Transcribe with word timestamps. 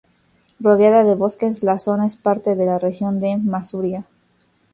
Rodeada 0.59 1.03
de 1.03 1.13
bosques, 1.13 1.61
la 1.61 1.77
zona 1.77 2.07
es 2.07 2.17
parte 2.17 2.55
de 2.55 2.65
la 2.65 2.79
región 2.79 3.19
de 3.19 3.37
Masuria. 3.37 4.03